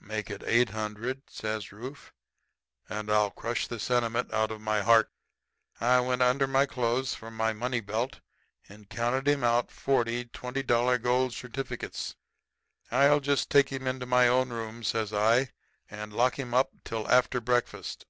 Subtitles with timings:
[0.00, 2.12] "'Make it eight hundred,' says Rufe,
[2.88, 5.12] 'and I'll crush the sentiment out of my heart.'
[5.80, 8.18] "I went under my clothes for my money belt,
[8.68, 12.16] and counted him out forty twenty dollar gold certificates.
[12.90, 15.50] "'I'll just take him into my own room,' says I,
[15.88, 18.06] 'and lock him up till after breakfast.'